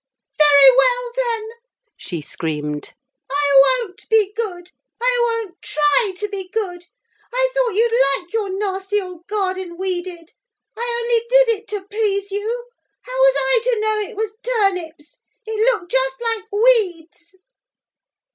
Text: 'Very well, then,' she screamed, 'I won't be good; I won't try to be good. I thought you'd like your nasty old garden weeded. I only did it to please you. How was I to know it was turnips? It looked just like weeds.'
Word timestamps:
'Very 0.35 0.75
well, 0.77 1.11
then,' 1.15 1.49
she 1.95 2.21
screamed, 2.23 2.95
'I 3.29 3.83
won't 3.85 4.09
be 4.09 4.33
good; 4.33 4.71
I 4.99 5.43
won't 5.45 5.61
try 5.61 6.11
to 6.17 6.27
be 6.27 6.49
good. 6.49 6.87
I 7.31 7.49
thought 7.53 7.75
you'd 7.75 8.15
like 8.19 8.33
your 8.33 8.49
nasty 8.57 8.99
old 8.99 9.27
garden 9.27 9.77
weeded. 9.77 10.33
I 10.75 10.97
only 11.03 11.27
did 11.29 11.49
it 11.55 11.67
to 11.67 11.83
please 11.87 12.31
you. 12.31 12.69
How 13.03 13.17
was 13.21 13.35
I 13.37 13.61
to 13.65 13.79
know 13.79 13.99
it 13.99 14.15
was 14.15 14.33
turnips? 14.41 15.19
It 15.45 15.63
looked 15.71 15.91
just 15.91 16.19
like 16.19 16.51
weeds.' 16.51 17.35